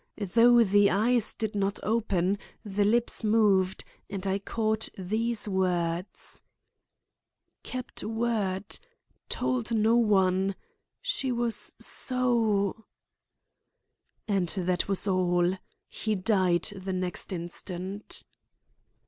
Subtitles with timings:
[0.17, 6.41] Though the eyes did not open, the lips moved, and I caught these words:
[7.61, 12.85] "Kept word—told no one—she was so—"
[14.27, 15.53] And that was all.
[15.87, 18.23] He died the next instant.